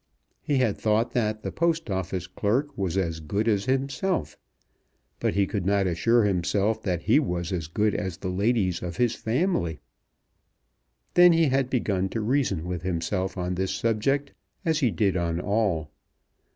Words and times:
He 0.41 0.57
had 0.57 0.79
thought 0.79 1.11
that 1.11 1.43
the 1.43 1.51
Post 1.51 1.87
Office 1.91 2.25
clerk 2.25 2.75
was 2.75 2.97
as 2.97 3.19
good 3.19 3.47
as 3.47 3.65
himself; 3.65 4.35
but 5.19 5.35
he 5.35 5.45
could 5.45 5.63
not 5.63 5.85
assure 5.85 6.23
himself 6.23 6.81
that 6.81 7.03
he 7.03 7.19
was 7.19 7.51
as 7.51 7.67
good 7.67 7.93
as 7.93 8.17
the 8.17 8.29
ladies 8.29 8.81
of 8.81 8.97
his 8.97 9.13
family. 9.13 9.79
Then 11.13 11.33
he 11.33 11.49
had 11.49 11.69
begun 11.69 12.09
to 12.09 12.19
reason 12.21 12.65
with 12.65 12.81
himself 12.81 13.37
on 13.37 13.53
this 13.53 13.75
subject, 13.75 14.33
as 14.65 14.79
he 14.79 14.89
did 14.89 15.15
on 15.15 15.39
all. 15.39 15.91